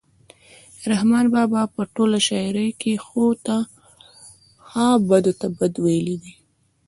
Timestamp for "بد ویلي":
5.57-6.15